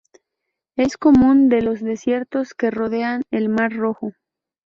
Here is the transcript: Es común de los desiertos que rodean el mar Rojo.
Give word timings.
Es 0.77 0.97
común 0.97 1.47
de 1.47 1.61
los 1.61 1.79
desiertos 1.79 2.55
que 2.55 2.71
rodean 2.71 3.21
el 3.29 3.49
mar 3.49 3.71
Rojo. 3.73 4.13